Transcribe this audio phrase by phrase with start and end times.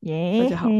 [0.00, 0.44] 耶！
[0.44, 0.68] 大家好。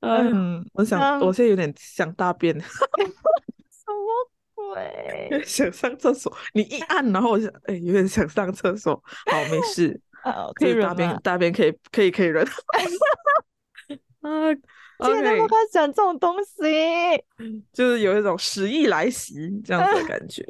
[0.00, 2.58] 嗯，我想，我现在有点想大便。
[2.60, 2.66] 什
[3.88, 5.42] 么鬼？
[5.44, 6.34] 想上厕所？
[6.54, 8.94] 你一按，然后我想，哎，有点想上厕所。
[9.30, 10.00] 好，没事。
[10.54, 12.46] 可以大便，大便可以，可以，可以忍。
[14.20, 14.54] 啊！
[14.98, 16.62] 天哪，我开始讲这种东西，
[17.72, 20.44] 就是有一种时意来袭这样子的感觉。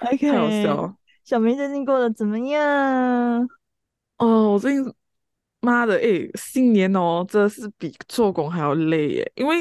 [0.00, 0.96] OK，太好笑。
[1.24, 3.48] 小明最近过得怎么样？
[4.18, 4.94] 哦，我最近。
[5.60, 9.32] 妈的，哎，新年哦，真的是比做工还要累耶！
[9.34, 9.56] 因为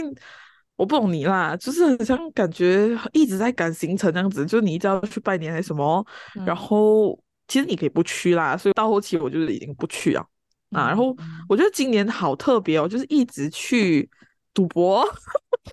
[0.75, 6.05] 我不懂你啦，就是很像感觉一直在赶行程这样子，就你一直要去拜年还是什么，
[6.45, 10.23] 然后其实你可以不去啦，所以到后期我就是已经不去啊
[10.71, 10.87] 啊！
[10.87, 11.15] 然后
[11.49, 14.07] 我觉得今年好特别哦，就是一直去
[14.53, 15.03] 赌博，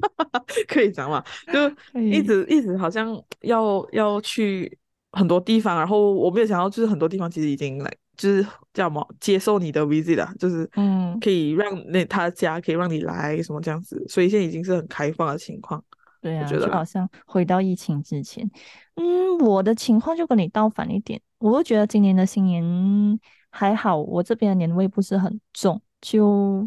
[0.67, 1.69] 可以讲嘛，就
[2.01, 4.79] 一直一直好像要要去
[5.13, 7.95] 很多地方，然后我没有想到，就是很多地方其实已经来。
[8.17, 15.83] 就是叫什么接受你的 visit 啊，就是嗯，可以让那他家可以让你来什么这样子，所以现在已经是很开放的情况。
[16.21, 18.51] 对啊，就好像回到疫情之前。
[18.95, 23.21] 嗯，我的情况就跟你倒反一点，我就觉得今年的新年
[23.51, 26.67] 还好，我这边的年味不是很重，就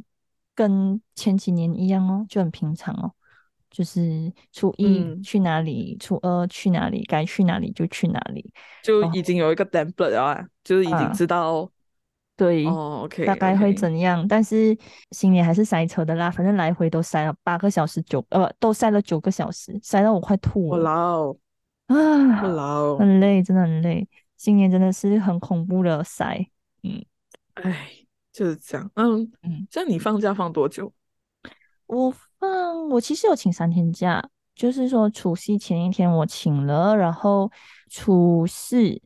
[0.53, 3.11] 跟前几年一样哦，就很平常哦。
[3.69, 8.51] 就是初一去哪里，初二去哪里，该去哪里就去哪里，
[8.81, 11.69] 就已经有一个 template 了，就是已经知道，
[12.35, 14.27] 对，OK，大概会怎样。
[14.27, 14.75] 但是
[15.11, 20.83] 新年还是塞车的啦，反正来回都塞了八个小时，九呃都塞了九个小时，塞到我快吐了。
[20.83, 21.31] 老
[21.87, 24.07] 啊，老，很累，真的很累。
[24.37, 26.49] 新年真的是很恐怖的塞，
[26.83, 27.03] 嗯，
[27.55, 27.89] 哎，
[28.31, 30.93] 就是这样，嗯嗯，像你放假放多久？
[31.87, 32.13] 我。
[32.39, 34.23] 嗯，我其实有请三天假，
[34.55, 37.51] 就是说除夕前一天我请了，然后
[37.89, 39.01] 初四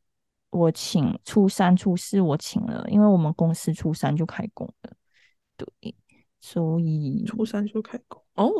[0.50, 4.92] 我请，初三、初四我请了，因为我们公司初三就开工了，
[5.56, 5.96] 对，
[6.42, 8.52] 所以初三就开工哦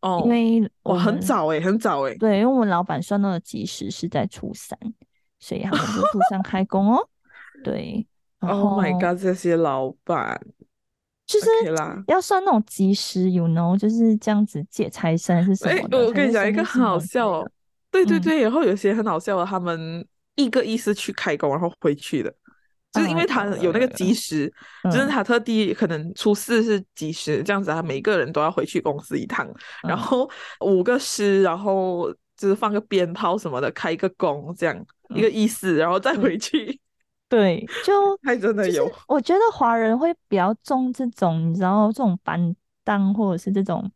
[0.00, 4.76] 哦，因为我很早哎，很早哎，对，因为我们老板算到的吉时是在初三，
[5.38, 7.08] 所以他们就 初三开工哦，
[7.62, 8.06] 对
[8.40, 10.40] ，Oh my god，这些老板。
[11.26, 11.46] 就是
[12.06, 15.98] 要算那种吉时，you know，就是这样子借财神是什么？
[15.98, 17.50] 我跟你讲一个很好笑哦，
[17.90, 20.06] 对对对，然后有些很好笑的，他们
[20.36, 22.32] 一个意思去开工，然后回去的，
[22.92, 24.52] 就是因为他有那个吉时，
[24.84, 36.78] 就是他特地可能初四是吉时，这样子他每个人都要回去公司一趟，然后五个师，然后就是放个鞭炮什么的，开一个工，这样一个意思，然后再回去。
[37.28, 37.92] 对，就
[38.22, 38.88] 还真的有。
[39.08, 42.54] 我觉得华人会比较重这种，你知道，这种板
[42.84, 43.90] 当或者是这种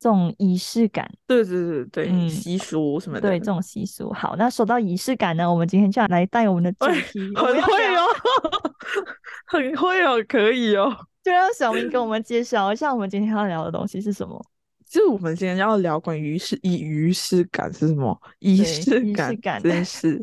[0.00, 1.08] 这种仪式感。
[1.28, 3.28] 对对对对，习俗什么的。
[3.28, 4.12] 对，这种习俗。
[4.12, 7.20] 好，那说到仪式感呢，我们今天就要来带我们的主题。
[7.36, 8.02] 很会哦，
[9.46, 10.92] 很会哦，可以哦。
[11.22, 14.44] 就让小明给我们介绍一下，我们今天要聊的东西是什么？
[14.88, 18.20] 就我们今天要聊关于仪式仪仪式感是什么？
[18.40, 20.20] 仪式感这件事。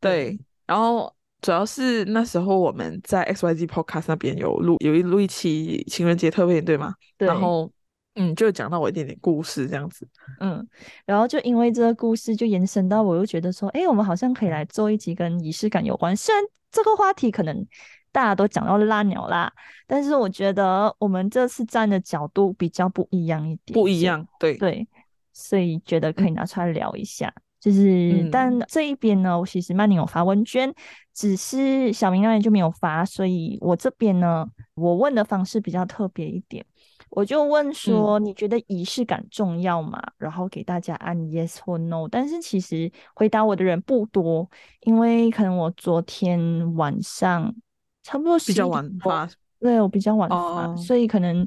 [0.00, 1.12] 对，然后。
[1.40, 6.94] 主要是那时候我们在 X Y Z Podcast 那边有录有一录一期情人节特别对吗？
[7.16, 7.26] 对。
[7.26, 7.70] 然后
[8.14, 10.06] 嗯，就讲到我一点点故事这样子。
[10.40, 10.66] 嗯。
[11.06, 16.14] 然后就因为这个故事，就延伸到我又觉得说，哎，我们好像可以来做一集跟仪式感有关。
[16.16, 17.66] 虽然这个话题可能
[18.12, 19.52] 大家都讲到烂鸟啦，
[19.86, 23.74] 但是我觉得我们这次站的角度比较不一样一点。
[23.74, 24.86] 不一样，对对。
[25.32, 27.32] 所以觉得可以拿出来聊一下。
[27.60, 30.74] 就是，但这一边呢，其实曼宁有发问卷。
[31.12, 36.64] 只是小明那边就没有发，所以我这边呢，我问的方式比较特别一点，
[37.10, 40.00] 我就问说，你觉得仪式感重要吗？
[40.16, 42.08] 然后给大家按 yes 或 no。
[42.10, 44.48] 但是其实回答我的人不多，
[44.80, 47.54] 因为可能我昨天晚上
[48.02, 49.28] 差不多比较晚发，
[49.58, 51.46] 对我比较晚发，所以可能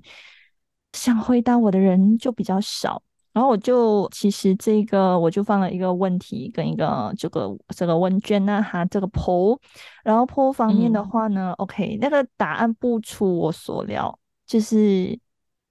[0.92, 3.01] 想回答我的人就比较少。
[3.33, 9.57] 然后我就其实这个我就放了一个问题跟一个这个这个问卷那哈这个 poll，
[10.03, 15.18] 然后 poll 方面的话呢，OK 那个答案不出我所料，就是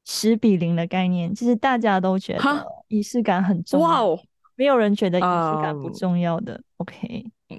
[0.05, 4.19] 十比零的概念，就是大家都觉得仪式感很重要，
[4.57, 7.59] 没有人觉得仪式感不重要的，OK，嗯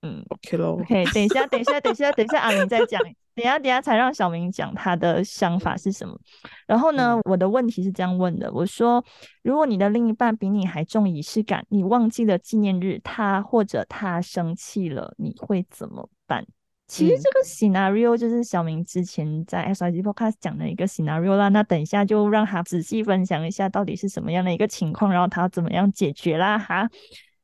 [0.00, 2.98] 嗯，OK 咯，OK 等一下等一下等一下等一下阿明再讲。
[3.38, 6.18] 等下等下才让小明讲他的想法是什么。
[6.66, 9.04] 然后呢，我的问题是这样问的：我说，
[9.44, 16.44] 如果你的另一半比你还重仪式感，你忘记了纪念日，他或者他生气了，你会怎么办？
[16.88, 21.48] 其实这个 scenario 就是小明之前在 S I G podcast 讲的一个 scenario 啦。
[21.48, 26.90] 那等一下就让他仔细分享一下到底是什么样的一个情况，然后他怎么样解决啦哈。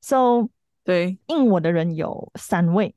[0.00, 0.48] So
[0.82, 2.96] 对应我的人有三位，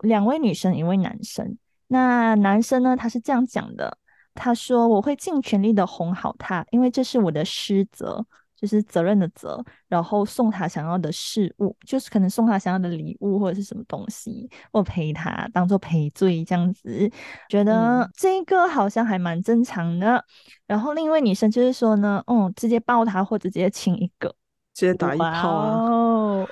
[0.00, 1.58] 两位女生，一位男生。
[1.88, 3.98] 那男生呢，他是这样讲的，
[4.34, 8.24] 他说我会尽全力的哄好他，因为这是我的失责。
[8.60, 17.08] 就是责任的责，然后送他想要的事物，就是可能送他想要的礼物或者是什么东西，或陪他当做赔罪这样子，
[17.48, 20.24] 觉得这个好像还蛮正常的。
[20.66, 24.34] 然后另一位女生就是说呢，嗯，直接抱他或者直接亲一个。
[24.74, 26.46] 直接打一炮啊！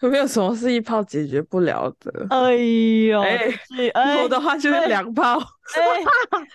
[0.00, 2.26] 有 没有什么是一炮解决不了的？
[2.30, 2.54] 哎
[3.08, 3.20] 呦，
[3.94, 5.38] 哎，我的话就是两炮。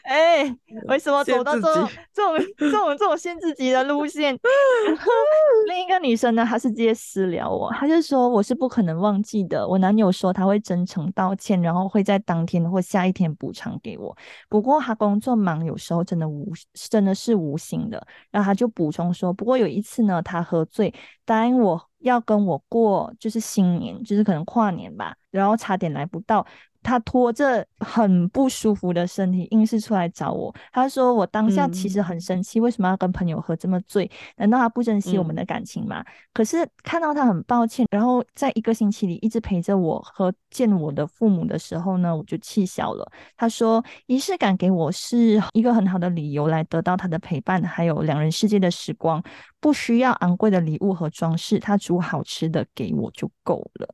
[0.03, 0.55] 哎哎，
[0.87, 4.37] 为什么走到这种这种这种这种限制级的路线？
[5.67, 9.67] 另一个女生呢，她是直接私聊我，她就说我是不可能忘记的。
[9.67, 14.15] 我男友说他会真诚道歉，然后会在当天或下一天补偿给我。
[14.47, 16.53] 不过他工作忙，有时候真的无
[16.89, 18.05] 真的是无心的。
[18.29, 20.93] 然后他就补充说，不过有一次呢，他喝醉
[21.25, 26.45] 答应我要跟我过，就是新年，就是可能跨年吧，然后差点来不到。
[26.81, 30.53] 他拖着很不舒服的身体，硬是出来找我。
[30.71, 34.09] 他说：“我当下其实很生气，为什么要跟朋友喝这么醉？
[34.37, 36.03] 难道他不珍惜我们的感情吗？”
[36.33, 43.09] 可是看到他很抱歉，然后在一个星期里一直陪着我和见我的父母的时候呢，我就气消了。
[43.35, 49.21] 他说：“仪式感给我是一个很好的理由来得到他的陪伴，还有两人世界的时光，
[49.59, 53.93] 不需要昂贵的礼物和装饰，他煮好吃的给我就够了。”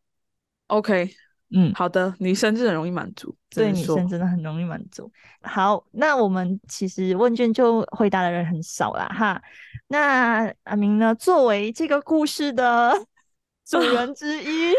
[0.68, 1.10] OK。
[1.52, 5.12] 嗯，好的，女生是很容易满足，对，女生真的很容易满足。
[5.42, 9.42] 好，那我们其实问卷就回答的人很少啦，哈。
[9.88, 12.94] 那阿明呢，作为这个故事的
[13.66, 14.74] 主人之一，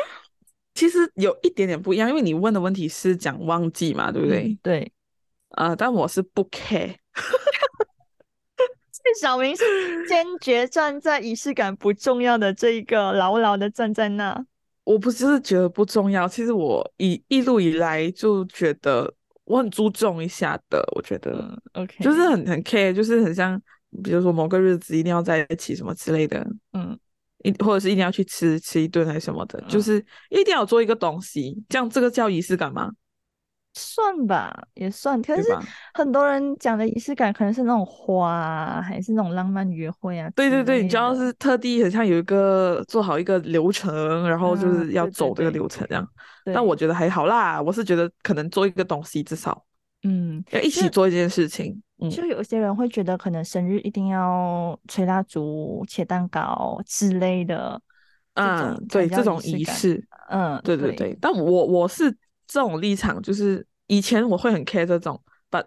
[0.74, 4.58] 其实有一点点不一样，因为你问的问题是讲忘记嘛，对不对？
[4.62, 4.92] 对，
[5.50, 6.96] 啊，但我是不 care。
[9.20, 9.64] 小明是
[10.08, 14.44] 坚决站在仪式感不重要的这一个，牢牢的站在那。
[14.86, 19.12] 我不是觉得不重要，其实我一一路以来就觉得
[19.42, 20.80] 我很注重一下的。
[20.94, 23.60] 我觉得，OK，就是很很 care，就是很像，
[24.04, 26.38] 比如说某个日子一定要在一起什么之类的，
[26.72, 26.96] 嗯，
[27.42, 29.98] 一或者是一定要去吃吃一顿还是什么的，就是
[30.30, 32.88] 一定要做一个东西，这样这个叫仪式感吗？
[33.78, 35.20] 算吧，也算。
[35.20, 35.55] 可是
[35.93, 40.31] 很多人讲的仪式感，可能是那种花，还是那种浪漫约会啊？
[40.34, 46.08] 对对对，你就要是特地很像有一个做好一个流程，然后就是要走这个流程这样。
[46.46, 49.62] 但我觉得还好啦，我是觉得可能做一个东西，至少
[50.05, 51.82] 嗯，要一起做一件事情。
[52.11, 57.78] 就有些人会觉得，可能生日一定要吹蜡烛、切蛋糕之类的。
[58.32, 61.14] 嗯，对，这种仪式，嗯，对对对。
[61.20, 62.17] 但我我是。
[62.56, 65.66] 这种立场就是以前我会很 care 这种，but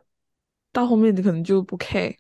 [0.72, 2.16] 到后面你可能就不 care。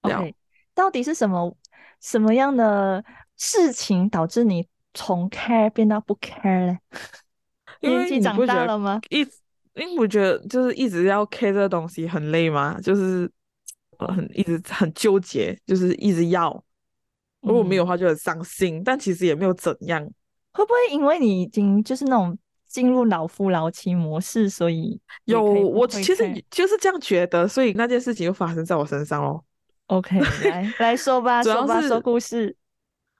[0.00, 0.34] OK，
[0.74, 1.56] 到底是什么
[2.00, 3.04] 什么样的
[3.36, 6.76] 事情导致你从 care 变到不 care 呢？
[7.80, 9.00] 年纪长大了吗？
[9.10, 12.80] 一，因为我觉得就是一直要 care 这个东西很累吗？
[12.82, 13.30] 就是
[14.00, 16.60] 很一直很纠结，就是一直要，
[17.42, 18.82] 如果没有的话就很伤心。
[18.82, 20.04] 但其实也没有怎样。
[20.52, 22.36] 会不会因为你已经就是那种？
[22.66, 29.42] 进入老夫老妻模式，所以有我其实就是这样觉得，所以那件事情就发生在我身上喽。
[29.86, 30.18] OK，
[30.50, 32.56] 来 来说吧，说吧，说故事。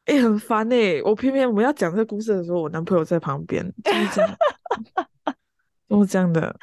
[0.06, 1.00] 哎，很烦哎！
[1.04, 4.36] 我偏偏我们要讲这个故事的时候，我男朋友在旁边，就是这样，
[5.88, 6.56] 都是这样的。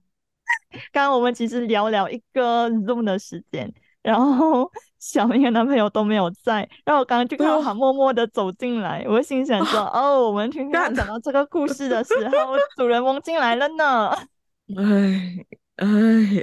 [0.92, 3.72] 刚刚我们其实聊聊一个 Zoom 的时间，
[4.02, 4.70] 然后。
[5.06, 14.10] 小明的男朋友都没有在，然后我刚刚就看到他默默的走进来，我心想说： “哦，我们今天讲到这个故事的时候，主人翁进来了呢。
[14.76, 15.46] ”哎
[15.76, 15.86] 哎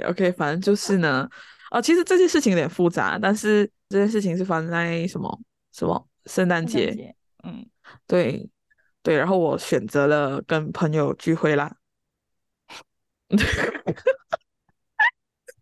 [0.08, 1.28] ，OK，反正就是呢，
[1.70, 5.38] 哦，其实这件事情有点复杂，但是这件事情是发生在什么
[5.72, 7.14] 什么圣诞节？
[7.42, 7.66] 嗯，
[8.06, 8.48] 对
[9.02, 11.76] 对，然后我选择了跟朋友聚会啦。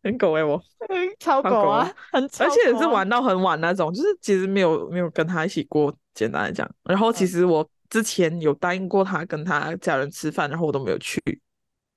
[0.03, 0.61] 很狗哎，我
[1.21, 6.69] 超狗啊，很而且也是玩到很晚那种，就是其实没有没有跟他一起过，简单来讲。
[6.85, 11.21] 然后其实我之前有答应过他跟他家人吃饭，然后我都没有去。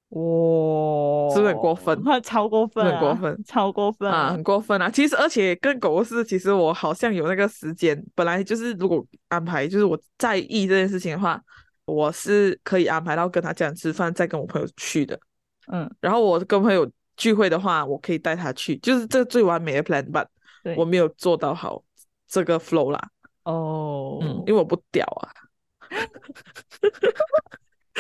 [0.10, 2.00] 哇，是不是很过分？
[2.22, 4.90] 超过分，很过分，超过分啊，很过分啊！
[4.90, 11.42] 其实而且更狗的是，其实我好像有那个时间，本来就是如果安排，就是我在意这件事情的话，
[11.86, 15.20] 我是可以安排到跟他家人吃饭，再跟我朋友去的。
[15.68, 20.10] 嗯，然后我跟朋友聚会的话，我可以带他去，就是这最完美的 plan。
[20.12, 20.27] But
[20.75, 21.84] 我没有做到好
[22.27, 23.10] 这个 flow 啦。
[23.43, 25.29] 哦，嗯，因为我不屌啊。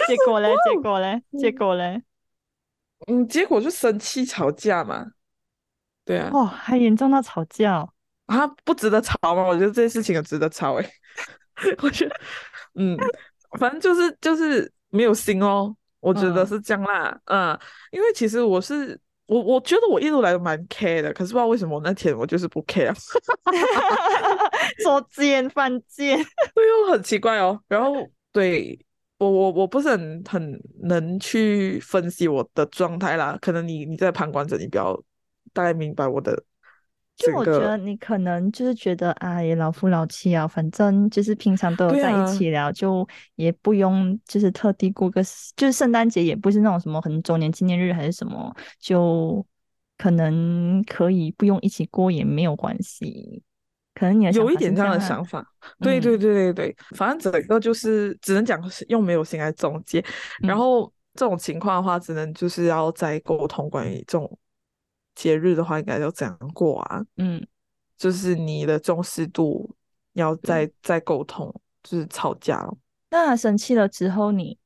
[0.07, 0.49] 结果嘞？
[0.67, 1.23] 结果嘞？
[1.39, 2.01] 结果嘞？
[3.07, 5.11] 嗯，结果就生气吵架嘛。
[6.03, 6.29] 对啊。
[6.33, 7.87] 哇，还严重到吵架
[8.25, 8.47] 啊？
[8.63, 9.43] 不值得吵吗？
[9.43, 10.89] 我觉得这件事情很值得吵哎。
[11.81, 12.15] 我觉得，
[12.73, 12.97] 嗯，
[13.59, 15.75] 反正就是就是没有心哦。
[15.99, 17.19] 我觉得是这样啦。
[17.25, 17.57] 嗯，
[17.91, 22.93] 因为其实我是我，我觉得我一路来都蛮 care 的，可是不知道为什么那天我就是不 care。
[24.83, 26.17] 作贱犯贱，
[26.53, 27.59] 对哦，很奇怪哦。
[27.67, 27.95] 然后
[28.31, 28.79] 对。
[29.17, 35.01] 我我我不是很很能去分析我的状态啦，可能你你在旁观者，你比较
[35.53, 36.43] 大概明白我的。
[37.15, 45.21] 就我觉得你可能就是觉得啊，也老夫老妻啊，反正就是平常都有在一起聊，就也不用就是特地过个，
[45.55, 49.45] 就是圣诞节也不是那种什么很周年纪念日还是什么，就
[49.97, 53.41] 可能可以不用一起过也没有关系。
[53.93, 55.41] 可能你有一点这样的想法，
[55.79, 60.03] 对对对对对，反正整个就是只能讲用没有心来总结。
[60.39, 64.37] 然后这种情况的话，只能就是要再沟通关于这种
[65.15, 67.01] 节日的话，应该要怎样过啊？
[67.17, 67.45] 嗯，
[67.97, 69.73] 就是你的重视度
[70.13, 72.77] 要再再沟通，就是吵架了。
[73.09, 74.57] 那生气了之后，你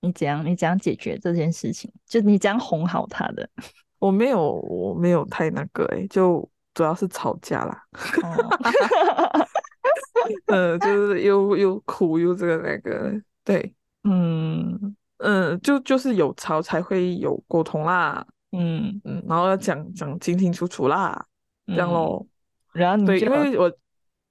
[0.00, 0.46] 你怎样？
[0.46, 1.92] 你怎样解决这件事情？
[2.06, 3.50] 就你怎样哄好他的？
[3.98, 6.48] 我没有，我没有太那个哎，就。
[6.74, 7.84] 主要是吵架啦，
[10.46, 13.74] 呃，就是又又哭又这个那个，对，
[14.04, 21.26] 嗯嗯，就就是有吵才会有沟通啦，嗯嗯，然后要讲讲清清楚楚啦，
[21.66, 22.26] 这样咯。
[22.72, 23.70] 然后你对，因为我，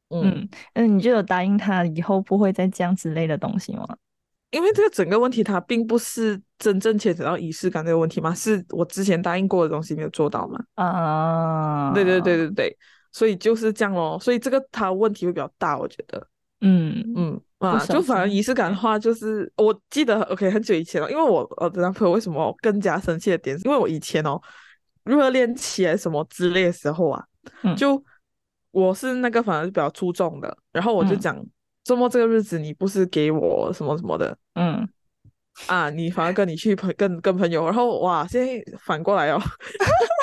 [0.09, 3.85] 嗯嗯，你就有答应他以后不会再这样之类的东西吗？
[4.51, 10.63] 因为这个整个问题，它并不是真正牵扯到仪式感这个问题嘛，是我之前答应过的东西没有做到嘛。
[10.75, 12.77] 啊，对对对对对，
[13.11, 14.17] 所以就是这样咯。
[14.19, 16.25] 所以这个他问题会比较大，我觉得。
[16.61, 24.39] 嗯嗯啊，就反而仪式感的话，就是我记得 OK 很久以前了，因为我我的男朋友为什么更加生气的点，因为我以前哦
[25.03, 27.23] 热恋期啊什么之类的时候啊，
[27.75, 28.03] 就
[28.71, 31.41] 我是那个反而是比较出众的，然后我就讲。
[31.83, 34.85] 周末这个日子，你不是给我什么什么的，嗯，
[35.67, 39.41] 啊，你反而跟你去朋跟跟朋友，然后哇，现在反过来哦，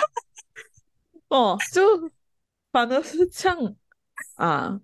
[1.28, 1.80] 哦，就
[2.70, 3.58] 反而是这样。
[4.34, 4.78] 啊，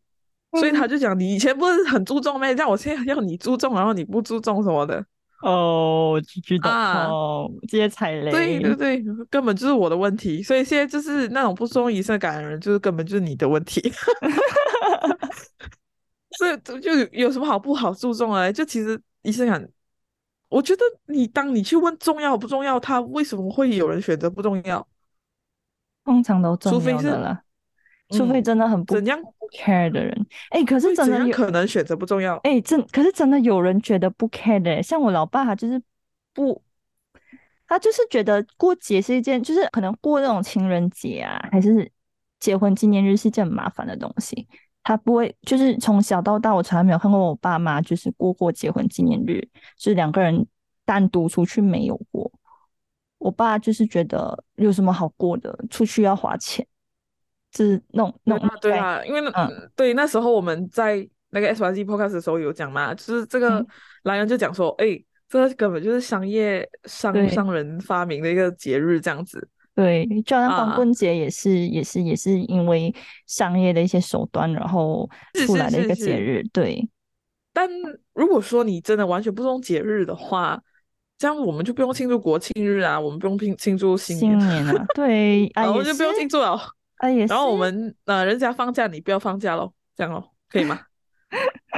[0.52, 2.52] 所以他就讲，你以前不是很注重咩？
[2.54, 5.04] 让我现在要你注重，然后你不注重什么的，
[5.42, 6.70] 哦，知道
[7.08, 13.80] 哦，这些踩雷，对对对，根本就是我的问题，所以现在就是那种不注重仪式感的人，就是根本就是你的问题。
[16.38, 18.50] 这就有什么好不好注重啊？
[18.50, 19.68] 就其实仪式感，
[20.48, 24.86] 我觉得你当你去问重要不重要，他为什么会有人选择不重要？
[26.04, 27.42] 通常都重要的了，
[28.08, 30.26] 除非真的很不怎样不 care 的人。
[30.50, 32.36] 哎，可是真的有可能选择不重要。
[32.38, 35.80] 哎，真可是真的有人觉得不 care 的，像我老爸，他就是
[36.32, 36.62] 不，
[37.66, 41.90] 他就是觉得过节是一件，就是可能过那种情人节啊，还是
[42.38, 44.48] 结婚纪念日是一件很麻烦的东西。
[44.82, 50.46] 他不会，就是从小到大，我从来没有看过我爸妈就是过过结婚纪念日，是两个人
[50.86, 52.32] 单独出去没有过。
[53.18, 56.66] 我爸就是觉得有什么好过的，出去要花钱，
[57.50, 63.64] 就是弄弄对啊，因为嗯，对，那时候我们在那个 S Y G Podcast 的时候有讲嘛，就是这个
[64.04, 69.48] 来源就讲说，哎，这个根本就是商业商商人发明的一个节日这样子。
[69.74, 72.94] 对，就像光棍节也是，也是，也是因为
[73.26, 75.08] 商业的一些手段，然后
[75.46, 76.44] 出来的一个节日。
[76.52, 76.86] 对，
[77.52, 77.68] 但
[78.12, 80.60] 如果说你真的完全不用节日的话，
[81.16, 84.84] 这样我们就不用庆祝国庆日啊，我们不用庆庆祝新年啊。
[84.94, 86.60] 对， 然后就不用庆祝了。
[87.00, 90.80] 啊，也然后我们呃，人家放假，你不要放假喽，这样哦，可以吗？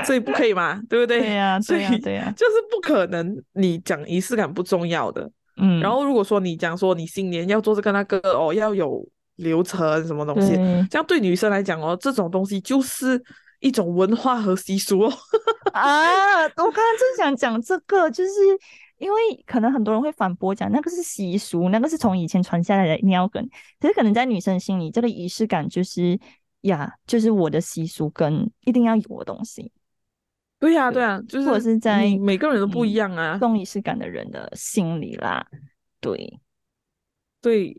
[0.05, 0.81] 所以不可以嘛？
[0.89, 1.21] 对不对？
[1.23, 3.37] 对呀，对呀，对呀， 就是不可能。
[3.53, 5.31] 你讲仪式感不重要的。
[5.59, 10.55] 嗯，然后如果说你讲说你新年要做这个那个哦，要有流程什么东西，
[10.91, 13.23] 这样对女生来讲哦，这种东西就是
[13.61, 15.13] 一种文化和习俗哦。
[15.73, 18.31] 啊，我刚刚正想讲这个，就是
[19.03, 23.45] 因为可能很多人会反驳讲那个是习俗，那个是从以前传下来的，一定要跟。
[23.81, 26.17] 可是可能在女生心里，这个仪式感就是
[26.61, 29.73] 呀，就是我的习俗跟一定要有的东西。
[30.61, 35.45] 对呀，对呀，就是或者是在每个人都不一样啊，重仪式感的人的心里啦，
[36.01, 36.39] 对，
[37.41, 37.77] 对，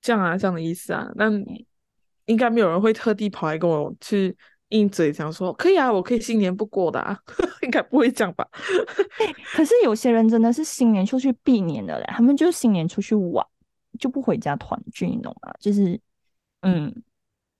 [0.00, 1.32] 这样啊，这样的意思啊，但
[2.24, 4.36] 应该没有人会特地跑来跟我去
[4.70, 7.18] 硬嘴讲说可以啊，我可以新年不过的，啊，
[7.62, 8.46] 应该不会这样吧？
[9.54, 13.46] 可是有些人真的是新年出去避年的嘞，他们就是新年出去玩，
[13.98, 15.52] 就不回家团聚，你懂吗？
[15.60, 16.00] 就是
[16.62, 17.02] 嗯。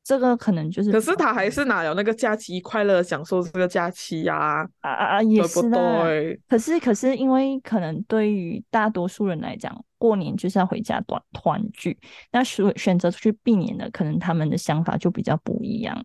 [0.08, 4.64] 这个可能就是，可是他还是拿了那个假期，快乐享受这个假期呀！
[4.80, 6.40] 啊啊啊，也是对。
[6.48, 11.98] 可是可是，因为可能对于大多数人来讲，过年就是要回家团团聚，
[12.30, 16.00] 那选选择出去避年的，可能他们的想法就比较不一样。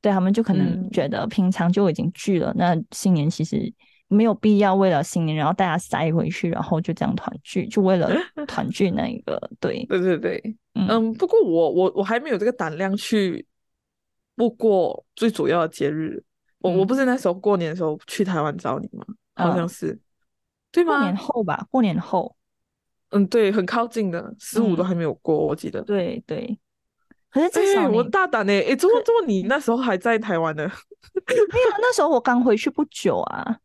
[0.00, 3.72] 对他们就可能觉得平常就已经聚了，那新年其实
[4.06, 8.10] 没有必要为了新年然后大家塞回去，然后就这样团聚，就为了
[8.46, 9.38] 团聚那一个。
[9.60, 10.56] 对对对对。
[10.74, 13.44] 嗯，不过我我我还没有这个胆量去
[14.36, 16.22] 不过最主要的节日。
[16.60, 19.04] 我我不是那时候过年的时候去台湾找你吗？
[19.34, 19.98] 好像是，
[20.72, 20.96] 对吗？
[20.96, 22.34] 过年后吧，过年后。
[23.10, 25.80] 嗯，对，很靠近的，十五都还没有过，我记得。
[25.82, 26.58] 对对。
[27.30, 30.64] 可是至少我大胆呢，哎，怎么怎么你那时候还在台湾呢？
[31.26, 33.58] 没有，那时候我刚回去不久啊。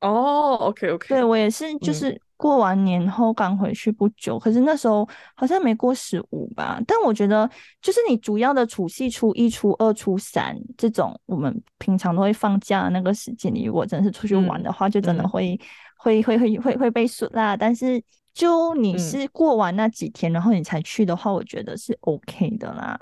[0.00, 1.08] 哦，OK OK。
[1.08, 2.20] 对我也是，就是。
[2.42, 6.80] 过完年后刚回去不久，可是那时候好像没过十五吧。
[6.88, 7.48] 但我觉得，
[7.80, 15.56] 就是你主要的除夕、初一、初二、初三这种，我们平常都会放假那个时间，你如果真的是出去玩的话，就真的会
[15.98, 17.56] 会会会会会被损啦。
[17.56, 18.02] 但是
[18.34, 22.98] 就你是过完那几天，然后你才去的话，我觉得是 OK 的啦。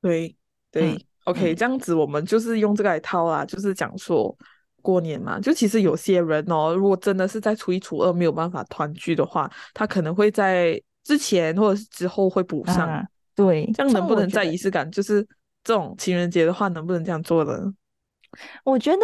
[0.00, 0.36] 对
[0.70, 4.36] 对，OK，这样子我们就是用这个来套啦，就是讲说。
[4.84, 13.02] 过年嘛，就其实有些人哦，如果真的是在初一、初二没有办法团聚的话，他可能会在之前或者是之后会补上。
[13.34, 14.90] 对，这样能不能在仪式感？
[14.90, 15.26] 就是
[15.62, 17.72] 这种情人节的话，能不能这样做呢？
[18.62, 19.00] 我觉得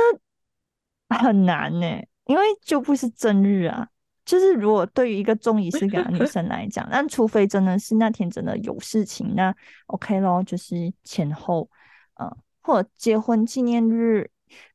[1.17, 1.87] 很难呢，
[2.27, 3.89] 因为就不是正日啊。
[4.31, 9.53] 就是如果对于一个中仪式感的女生来讲，但除非真的是那天真的有事情，那
[9.87, 11.69] OK 咯，就是前后，
[12.15, 14.31] 呃，或者结婚纪念日。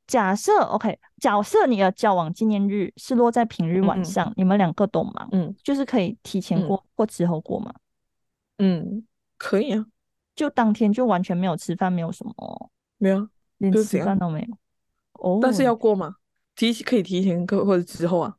[0.08, 7.74] 假设 OK，假设你的交往纪念日是落在平日晚上，你们两个都忙，嗯，就是可以提前过或之后过吗？
[8.58, 9.06] 嗯，
[9.38, 9.86] 可以啊，
[10.36, 13.28] 就当天就完全没有吃饭，没有什么，没有，
[13.60, 14.58] 连吃饭都没有。
[15.14, 16.18] 哦，但是要过吗？
[16.56, 18.36] 提可以提前过或者之后啊？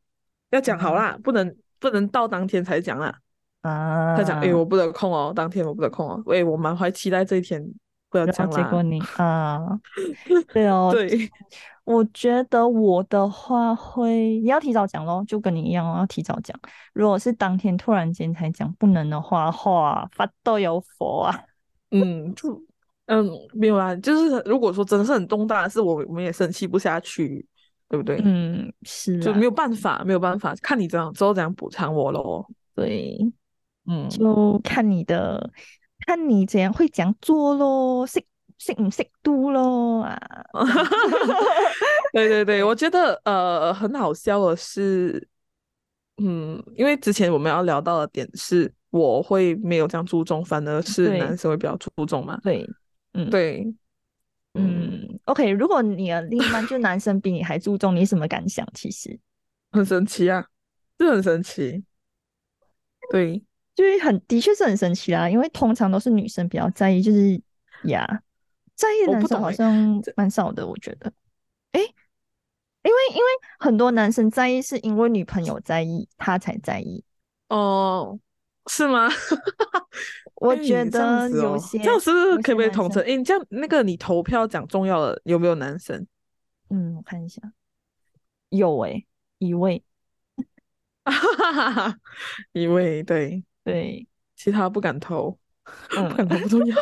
[0.51, 3.17] 要讲好啦，不能不能到当天才讲啦。
[3.61, 7.65] 啊，他讲，哎，我不得空哦，当天我不得空哦，喂，我满怀期待这一天。
[8.09, 9.59] 不要讲结果你啊，
[10.53, 11.29] 对哦，对，
[11.83, 16.57] 我觉得我的话会，你要提早讲咯，就跟你一样哦，要提早讲。
[16.93, 21.37] 如果是当天突然间才讲不能的话，话发都有佛啊。
[21.91, 22.57] 嗯，就
[23.07, 27.45] 嗯没有啊，就是如果说真的是很重大的事，我我们也生气不下去，
[27.89, 28.19] 对不对？
[28.23, 32.45] 嗯，是，就没有办法，没有办法，看你怎样之后怎样补偿我喽。
[32.75, 33.17] 对，
[33.85, 35.51] 嗯，就看你的。
[36.05, 38.23] 看你怎样会怎样做咯，识
[38.59, 40.17] 识唔识度咯啊！
[42.13, 45.27] 对对对，我觉得呃很好笑的是，
[46.17, 52.39] 嗯，因为之前我们要聊到的点是，我会没有这样注重，反而是男生会比较注重嘛。
[52.43, 52.65] 对，
[53.13, 53.65] 嗯，对，
[54.57, 58.67] 嗯，OK，如果你的另一半就男生比你还注重，你什么感想？
[58.73, 59.19] 其实
[59.71, 60.47] 很神奇啊，
[60.97, 61.83] 这很神奇，
[63.11, 63.43] 对。
[63.75, 65.29] 就是很，的确是很神奇啦。
[65.29, 67.39] 因为通常都是女生比较在意，就是
[67.83, 68.23] 呀，
[68.73, 70.65] 在意的男生好像蛮少的。
[70.65, 71.13] 我觉得，
[71.73, 73.23] 哎，因为因为
[73.59, 77.03] 很多男生在意，是因为女朋友在意，他才在意。
[77.49, 78.19] 哦，
[78.65, 79.07] 是吗？
[80.37, 83.03] 我觉得有些这样是不是可不可以统称？
[83.03, 86.05] 哎，这样那个你投票讲重要的有没有男生？
[86.69, 87.41] 嗯，我看一下，
[88.49, 89.03] 有哎，
[89.37, 89.83] 一位，
[92.53, 93.43] 一位，对。
[93.67, 95.37] 对，其他不敢投，
[95.89, 96.75] 不敢投不重要，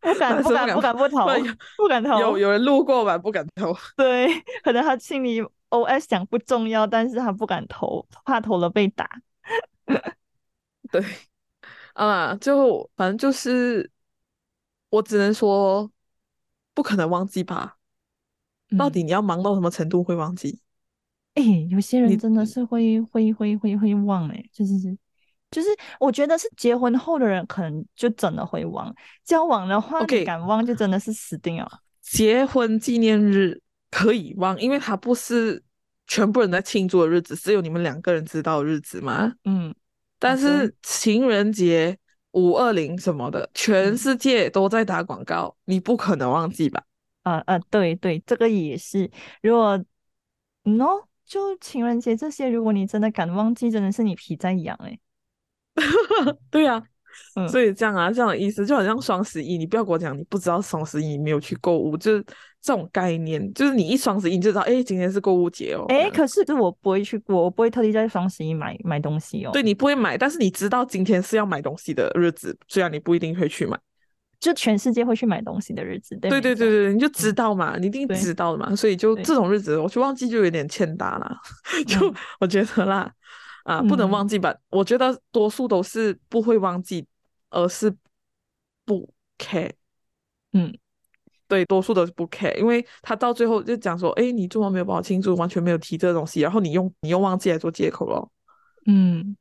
[0.00, 1.26] 不敢不敢不敢不投，
[1.76, 2.18] 不敢投。
[2.18, 3.76] 有有人路过吧，不敢投。
[3.98, 4.28] 对，
[4.64, 9.06] 可能他心里 OS 讲不重要，但是他不敢投，怕投了被打。
[10.90, 11.02] 对，
[11.94, 13.90] 啊，就反正就是，
[14.90, 15.90] 我只能说，
[16.74, 17.76] 不可能忘记吧？
[18.78, 20.60] 到底你要忙到什么程度会忘记？
[21.34, 24.96] 哎，有些人真的是会会会会会忘，哎，就是是。
[25.50, 25.68] 就是
[26.00, 28.90] 我觉得是结婚后的人可能就真的会忘，
[29.22, 31.70] 交往的话你敢忘就真的是死定了。
[32.00, 35.62] 结婚纪念日可以忘，因为它不是
[36.06, 39.30] 全部人在庆祝的日子，只有你们两个人知道的日子嘛。
[39.44, 39.74] 嗯，
[40.22, 41.98] 但是情人节、
[42.30, 46.80] 五二零什么的，全世界都在打广告，你不可能忘记吧？
[47.24, 49.10] 啊啊，对对，这个也是。
[49.42, 49.76] 如果
[50.62, 54.96] no 就情人节这些，如果你真的敢忘记，真的是你皮在痒 哎。
[56.50, 56.80] 对呀，
[57.50, 62.24] 所以这样啊，这样的意思就好像双十一，你不要跟我讲你不知道双十一没有去购物，就是
[62.62, 65.84] 这种概念，就是你一双十一你就知道，哎，今天是购物节哦。
[65.88, 69.50] 哎，可是我不会去过，我不会特地在双十一买买东西哦。
[69.52, 73.78] 对你不会买，但是你知道今天是要买东西的日子，虽然你不一定会去买。
[74.38, 81.36] 就全世界会去买东西的日子，对对对对，你就知道嘛，你一定知道的嘛，所以就这种日子，我就忘记就有点欠打了，
[81.86, 83.08] 就我觉得啦，
[83.62, 84.52] 啊，不能忘记吧？
[84.70, 87.06] 我觉得多数都是不会忘记，
[87.50, 87.94] 而是
[88.84, 89.70] 不 care，
[90.54, 90.76] 嗯，
[91.52, 98.26] 对，多数都是不 care，因为他到最后就讲说，哎，你做完没有帮我庆祝，完全没有提这个东西，然后你用你又忘记来做借口了，
[98.86, 99.36] 嗯，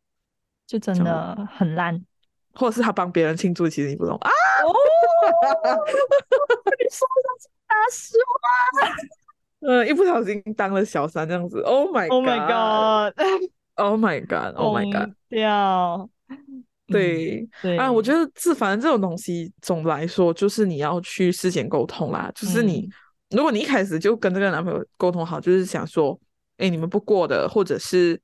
[0.67, 2.03] 就真的很烂。
[2.53, 4.17] 或者是他帮别人庆祝，其实你不懂。
[4.17, 4.29] 啊！
[4.29, 4.75] 哦，
[6.65, 7.29] 你说的
[7.65, 8.91] 大实话，
[9.61, 16.09] 嗯，一不小心当了小三这样子，Oh my God，Oh my God，Oh my God，Oh my God，掉，
[16.91, 22.89] 对对啊，我觉得自反正这种东西，总的来说就是你要去事先沟通啦，就是你
[23.29, 26.19] 如果你一开始就跟这个男朋友沟通好，就是想说，
[26.57, 28.21] 哎，你们不过的，或者是。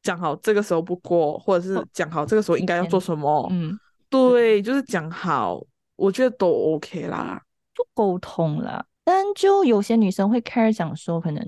[0.00, 3.46] 讲好这个时候不过，或者是讲好这个时候应该要做什么。
[3.50, 3.76] 嗯，
[4.08, 5.60] 对，就是讲好，
[5.96, 7.42] 我觉得都 OK 啦，
[7.74, 8.82] 就沟通啦。
[9.02, 11.44] 但就有些女生会 care 讲说，可能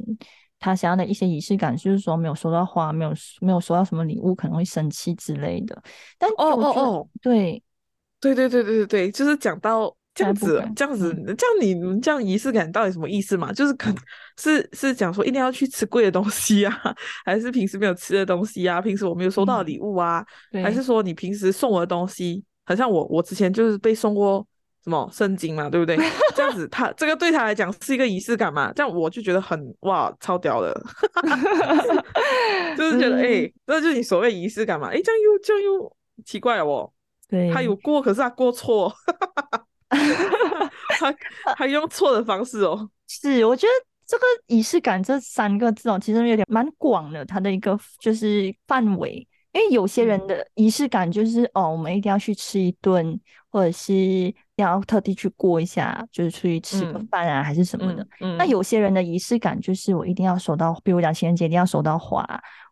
[0.60, 5.82] 她想要的一些仪式感，就是说没有收到花，没有没有收到什么礼物，可能会生气之类的。
[6.16, 7.60] 但哦哦哦，对，
[8.20, 9.92] 对对对对对对，就是讲到。
[10.12, 13.52] 这样子，这样子，这样你这样仪式感到底什么意思嘛？
[13.52, 13.94] 就是可
[14.36, 16.76] 是是讲说一定要去吃贵的东西啊，
[17.24, 18.82] 还是平时没有吃的东西啊？
[18.82, 20.22] 平时我没有收到礼物啊？
[20.64, 24.44] 还是说你平时送我的东西，好像我我之前就是被送过
[24.82, 25.96] 什么圣经嘛，对不对？
[26.34, 28.72] 这样子，他这个对他来讲是一个仪式感嘛？
[28.72, 30.72] 这样我就觉得很哇，超屌的，
[32.76, 34.88] 就是觉得哎，这就是你所谓仪式感嘛？
[34.88, 36.90] 哎，这样又这样又奇怪了哦。
[37.28, 38.92] 对，他有过，可是他过错。
[40.98, 41.14] 他
[41.56, 43.72] 他用错的方式哦，是我觉得
[44.06, 49.26] 这个仪式感这三个字哦，其实有点蛮广的，它的一个就是范围。
[49.52, 53.18] 因为有些人的仪式感就是哦，我们一定要去吃一顿，
[53.50, 58.06] 或者是要特地去过一下，就是出去吃个饭啊，还是什么的。
[58.38, 62.24] 那有些人的仪式感就是我一定要收到，比如讲情人节一定要收到花，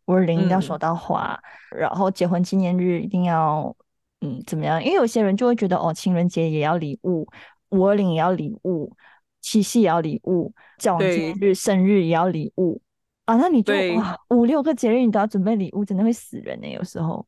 [0.07, 1.38] 五二零一定要收到花，
[1.77, 3.75] 然后结婚纪念日一定要。
[4.21, 4.83] 嗯，怎么样？
[4.83, 7.25] 因为有些人就会觉得，哦，情人节也要礼物，
[7.69, 8.93] 五二零也要礼物，
[9.41, 12.83] 七夕也要礼物，交往节日、生日也要礼物
[13.29, 13.37] 啊。
[13.37, 16.69] 那你就哇，五六个节日你都要准备礼物，真的会死人呢。
[16.69, 17.27] 有时候，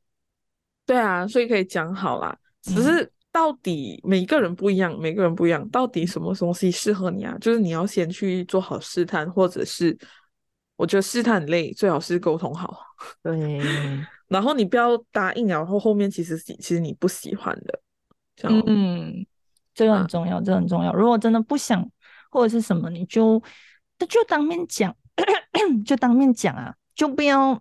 [0.87, 2.37] 对啊，所以可以讲好啦。
[2.63, 7.37] 只是到底每个人不一样，每个人不一样，到底什么东西适合你啊？
[7.41, 9.97] 就是你要先去做好试探，或者是
[10.77, 12.79] 我觉得试探很累，最好是沟通好。
[13.23, 13.61] 对。
[14.31, 17.81] 然后你不要答应，然后后面其实其实你不喜欢的，
[18.37, 19.27] 这样嗯，
[19.75, 20.93] 这个很重要，这个很重要。
[20.95, 21.85] 如果真的不想
[22.31, 23.43] 或者是什么，你就
[24.09, 24.95] 就当面讲，
[25.85, 27.55] 就当面讲啊，就不要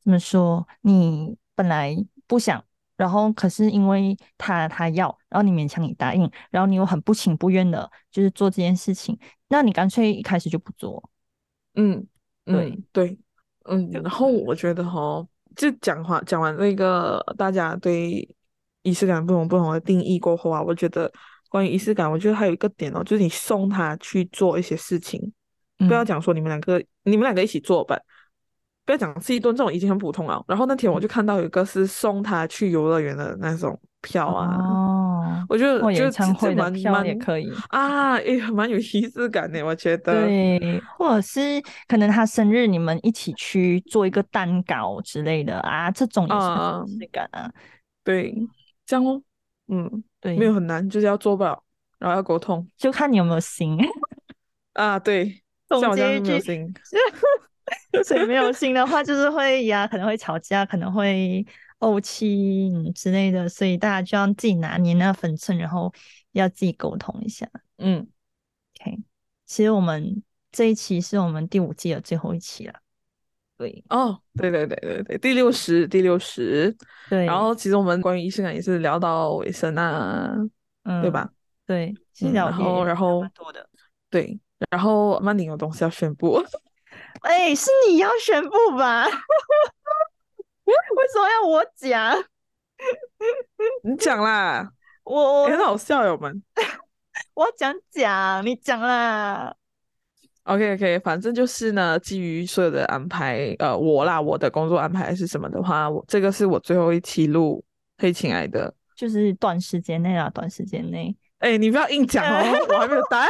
[0.00, 0.66] 怎么说。
[0.82, 1.96] 你本来
[2.26, 2.62] 不想，
[2.96, 9.18] 然后可是因为他他要，然后你勉强你答应，然后你又很不情不愿的，就是做这件事情，
[9.48, 11.10] 那你干脆一开始就不做。
[11.74, 12.06] 嗯，
[12.44, 13.18] 对对，
[13.64, 15.26] 嗯，然后我觉得哈。
[15.54, 18.28] 就讲话讲完那个大家对
[18.82, 21.10] 仪式感不同不同的定义过后啊，我觉得
[21.48, 25.32] 关于仪式感，我觉得还有一个点哦，就是你送他去做一些事情，
[25.78, 27.98] 不要讲说你们两个你们两个一起做吧，
[28.84, 30.42] 不要讲吃一顿这种已经很普通了。
[30.48, 40.24] 然后那天我就看到有一个是送他去游乐园的那种票啊，哦，我觉得演唱会的票也可以啊，也蛮有仪式感的，我觉得。
[40.24, 41.40] 对，或者是
[41.88, 47.50] 可能他生日，你们一起去做一个蛋糕之类的啊，这种也是仪式感啊。
[48.04, 48.32] 对，
[48.84, 49.20] 这样哦，
[49.66, 51.58] 嗯，对，没有很难，就是要做吧，
[51.98, 53.76] 然后要沟通，就看你有没有心
[54.74, 54.96] 啊。
[55.00, 56.40] 对，总结一句，
[58.04, 61.44] 所以没有心的话，就是会呀，可能会吵架，可能会。
[61.78, 65.92] 怄气之类的，所以大家就要自己拿捏那分寸，然后
[66.32, 67.46] 要自己沟通一下。
[67.76, 67.98] 嗯
[68.80, 68.96] ，OK。
[69.44, 72.72] 其实我们这一期是我们第五季的最后一期了。
[73.58, 76.74] 对，哦，对对对对对，第六十，第六十。
[77.10, 77.26] 对。
[77.26, 80.34] 然后其实我们关于仪式感也是聊到尾声啊，
[80.84, 81.30] 嗯，对吧？
[81.66, 81.94] 对，
[82.32, 83.68] 然后然后多的，
[84.08, 84.40] 对，
[84.70, 86.42] 然后曼宁有东西要宣布。
[87.22, 89.06] 哎，是你要宣布吧？
[90.64, 90.74] 为
[91.12, 92.16] 什么要我讲？
[93.82, 94.68] 你讲啦，
[95.04, 96.42] 我很好笑友们。
[97.34, 99.54] 我讲讲，你讲啦。
[100.44, 107.64] OK OK，反正就是呢，基于所有的安排，呃，我啦，我的工作安排是什么的话，我这个是我最后一期录
[108.02, 111.16] 《嘿，亲爱的》就是短时间内啊，短时间内。
[111.38, 113.28] 哎，你不要硬讲哦，我还没有答案。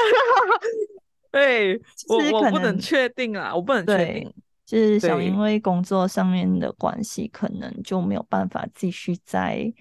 [1.36, 4.34] 对，我我不能确定啊，我不能确定。
[4.64, 9.72] 就是想因为工作上面的关系，可能就没有办法继续再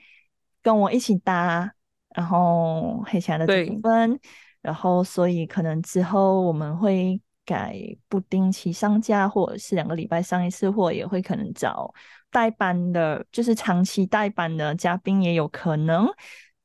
[0.62, 1.74] 跟我一起搭，
[2.16, 4.20] 然后黑起来的部分，
[4.62, 7.76] 然后所以可能之后我们会改
[8.08, 11.92] 不定期上架，或者是两个礼拜上一次，或也会可能找
[12.30, 16.06] 代班的，就是长期代班的嘉宾也有可能，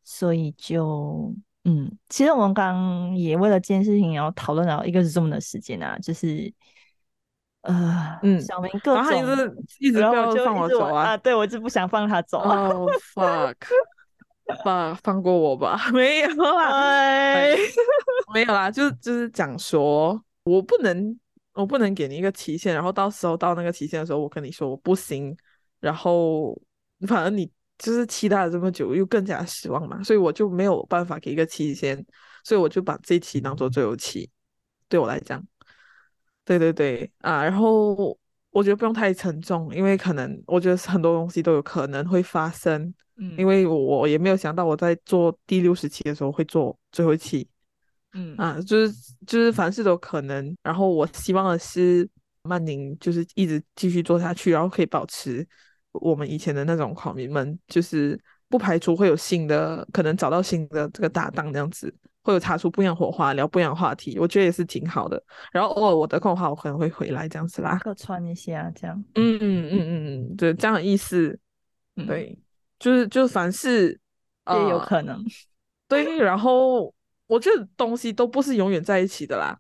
[0.05, 6.53] 所以就嗯，其实我们刚也为了这件事情，然后讨论了一个 Zoom 的时间啊，就是。
[7.63, 11.15] 呃，嗯，小明各种，然后一直一直不要放我走啊！
[11.15, 12.39] 对我就不想放他走。
[12.39, 13.55] 哦，fuck，
[14.65, 17.45] 放放过我吧， 没有啦，
[18.33, 21.15] 没有啦，就就是讲说，我不能，
[21.53, 25.37] 我不能给你一个期限，然后到时候到那个期限的时候，我跟你说我不行，
[25.81, 26.59] 然后
[27.07, 31.97] 反正你就是期待了这么久，又更加失望嘛，所以我就没有办法给一个期限，
[32.45, 34.29] 所以我就把这期当做最后期，
[34.87, 35.43] 对我来讲。
[36.45, 38.19] 对对对啊，然后
[38.51, 47.49] 我觉得不用太沉重，因为可能我觉得很多东西都有可能会发生，嗯，因为我也没有想到我在做第六十期的时候会做最后一期，
[48.13, 48.93] 嗯啊，就是
[49.27, 52.09] 就是凡事都可能，然后我希望的是
[52.43, 55.47] 曼宁就是一直继续做下去，然后可以保持
[55.93, 61.95] 我们以前的那种狂迷们，就是不排除会有新的可能找到新的这个搭档这样子。
[62.23, 65.21] 会有擦出不一样火花，聊不一样话题，我觉得也是挺好的。
[65.51, 68.95] 然后偶尔我得空的话，我可能会回来这样子啦，客串一下这样。
[69.15, 71.37] 嗯嗯嗯嗯嗯，对，这样的意思。
[72.07, 72.39] 对，
[72.79, 73.99] 就是就凡事
[74.53, 75.19] 也有可能。
[75.89, 76.95] 对，然后
[77.27, 79.59] 我觉得东西都不是永远在一起的啦，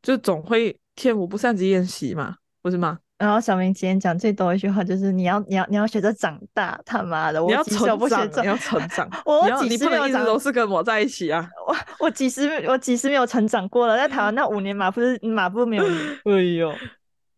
[0.00, 2.98] 就总会天无不散之宴席嘛，不是吗？
[3.18, 7.78] 然后小明今天讲最多一句话就是你要你要你要学着长大，他妈的，你要成
[8.08, 15.84] 长，你要成长， 我几十年一直都是跟我在一起啊，我我几十我几十没有成长过了，在台湾 那五年马不是马不没有，
[16.24, 16.72] 哎呦。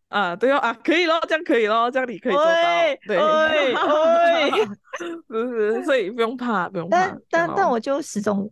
[0.09, 3.73] 啊，对哦，啊，可以咯，这样可以咯，这样你可以做到，对，对，
[5.29, 6.97] 是是，所以不用怕，不用怕。
[6.97, 8.49] 但但但我就始终，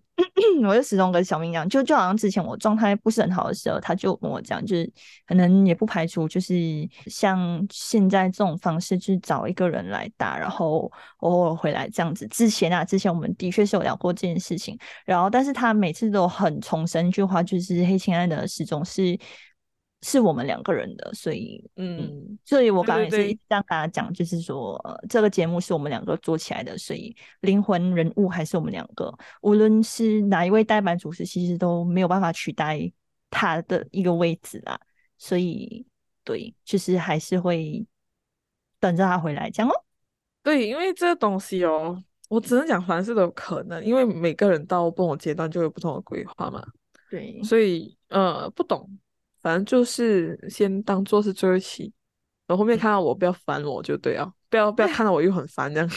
[0.66, 4.92] 我就始终跟小明一样，就就好像之前我状态不是很好的时候，他就跟我讲，就是
[5.28, 6.56] 可能也不排除，就是
[7.08, 12.26] 像现在这种方式，就是找一个人来打，然后偶尔回来这样子。
[12.28, 19.20] 之前啊，之前我们的确是有聊过这件事情，然后但是他每次都很重申一句话，就是黑亲爱的始终是。
[20.02, 32.80] 是我们两个人的，所以，嗯，所以我刚刚也是这样跟他讲，就是说，这个节目是我们两个做起来的，所以灵魂人物还是我们两个，无论是哪一位代班主持，其实都没有办法取代
[33.30, 34.80] 他的一个位置啦。
[35.18, 35.86] 所以，
[36.24, 37.86] 对，就是还是会
[38.80, 39.74] 等着他回来讲哦。
[40.42, 46.66] 对，因为这个东西哦，我只能讲凡事都有可能，因为每个人到不同阶段就有不同的规划嘛。
[47.10, 48.90] 对，所以，呃，不懂。
[49.42, 51.94] 反正就是先当做是最后一期，
[52.48, 55.90] 然后后面看到我不要烦我就对啊，不要不要看到我又很烦这样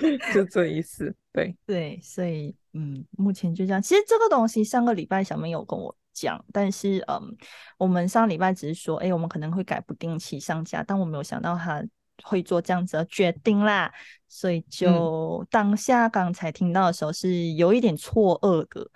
[0.34, 1.14] 就这意思。
[1.32, 3.80] 对对，所以嗯，目前就这样。
[3.80, 7.36] 其实这个东西上个礼拜小明有跟我讲，但是嗯，
[7.78, 11.84] 我们上礼拜只是说，哎，我们可能会改不定期上架，但我没有想到他
[12.24, 13.92] 会做这样子的决定啦，
[14.28, 18.90] 所以就当下刚才听到的时候是有一点错愕的。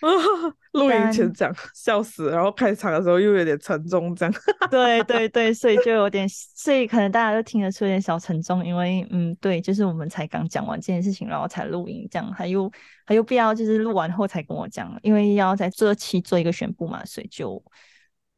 [0.72, 4.34] 录音前讲笑死，然后开场的时候又有点沉重，这样。
[4.70, 12.70] 对对对，所以就有点，所以可能大家都听得出有点小沉重，因为嗯，对，就是我们才刚讲完这件事情，然后才录音，这样还有
[13.04, 17.62] 还有必要就是录完后才跟我讲，因为要在这期做一个宣布嘛，所以就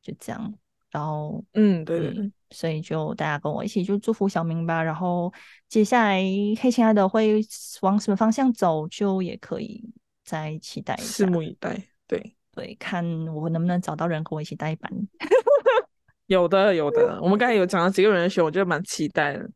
[0.02, 0.54] 就这样。
[0.90, 4.82] 然后嗯，对对对，所以就大家跟我一起就祝福小明吧。
[4.82, 5.32] 然后
[5.68, 6.20] 接下来
[6.60, 7.40] 黑亲爱的会
[7.82, 9.84] 往什么方向走，就也可以。
[10.30, 11.76] 再期待一下，拭目以待。
[12.06, 14.88] 对对，看我能不能找到人和我一起代班。
[16.26, 19.50] 有的有的， 我们刚才有讲到几个人选，我觉得蛮期待的。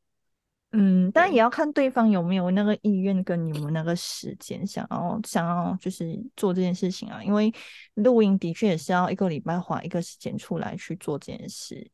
[0.73, 7.23] 嗯，但也要看对方有没有那个意愿跟你们那个时间，想要想要就是做这件事情啊。
[7.23, 7.55] 因为
[7.95, 11.89] 录音的确也是要一个礼拜花一个时间出来去做这件事。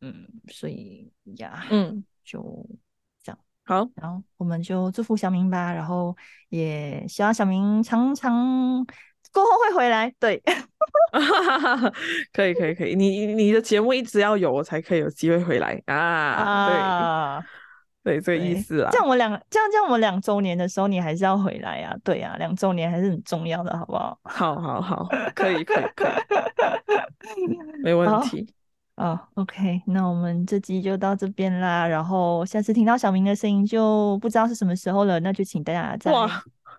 [0.00, 2.64] 嗯，所以呀，嗯，就。
[3.64, 6.16] 好，然后我们就祝福小明吧，然后
[6.48, 8.84] 也希望小明常常
[9.32, 10.12] 过后会回来。
[10.18, 10.42] 对，
[12.32, 12.96] 可以，可以，可以。
[12.96, 17.40] 你你的节目一直要有，我才可以有机会回来啊。
[18.02, 18.90] 对，对，这个意思啊。
[18.90, 21.94] 这样我两这样这样我两周年的时候，你还是要回来呀。
[22.02, 24.18] 对呀，两周年还是很重要的，好不好？
[24.24, 26.08] 好好好，可以，可以，可
[27.36, 28.52] 以，没问题。
[29.00, 31.86] 哦，OK，那我们这集就到这边啦。
[31.88, 36.28] 然后下次听到小明的声音就不知道是什么时候了，那就请大家再哇，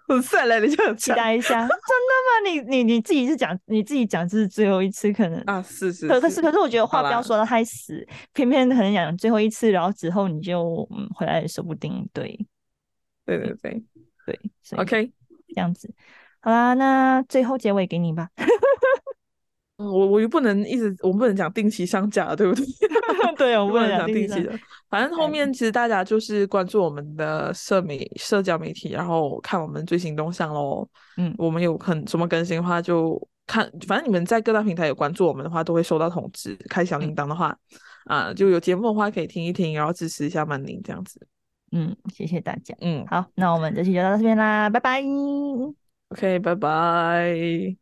[0.08, 0.60] 很帅嘞！
[0.60, 2.48] 你就期待一下，真的吗？
[2.48, 12.08] 你你你自己是讲你自己讲这是最后一次，可能啊是是，可可是可是我觉得话不要说的太死，偏偏可能讲最后一次，然后之后你就嗯回来也说不定。
[12.14, 12.38] 对，
[13.26, 13.84] 对对对
[14.28, 14.40] 对
[14.78, 15.12] ，OK，
[15.56, 15.92] 这样子，
[16.40, 18.30] 好啦，那最后结尾给你吧。
[19.84, 22.66] 我我又不能一直，我们不能讲定期上架，对不对？
[23.38, 24.52] 对，我 们不能讲定期的。
[24.90, 30.88] 反正后面其实大家就是关注我们的社媒、社交媒体，然后看我们最新动向喽。
[31.18, 33.70] 嗯，我们有很什么更新的话，就看。
[33.88, 36.56] 反正你们在各大平台有关注我们的话，都会收到通知。
[36.70, 37.58] 开小铃铛的话，
[38.06, 41.26] 啊，就有节目的话可以听一听，然后支持一下曼宁这样子。
[41.72, 42.76] 嗯，谢谢大家。
[42.82, 45.02] 嗯，好，那我们这期就到这边啦，拜拜。
[46.10, 47.78] OK，拜拜。